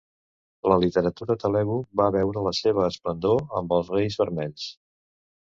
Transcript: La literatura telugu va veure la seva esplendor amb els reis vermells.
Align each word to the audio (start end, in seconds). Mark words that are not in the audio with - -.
La 0.71 0.77
literatura 0.83 1.35
telugu 1.43 1.77
va 2.01 2.09
veure 2.17 2.43
la 2.47 2.53
seva 2.63 2.89
esplendor 2.95 3.47
amb 3.61 3.77
els 3.79 3.93
reis 3.97 4.19
vermells. 4.23 4.67